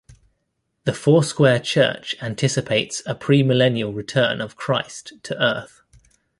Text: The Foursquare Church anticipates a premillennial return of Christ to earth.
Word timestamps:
The 0.85 0.95
Foursquare 0.95 1.59
Church 1.59 2.15
anticipates 2.23 3.03
a 3.05 3.13
premillennial 3.13 3.93
return 3.95 4.41
of 4.41 4.55
Christ 4.55 5.13
to 5.21 5.39
earth. 5.39 5.83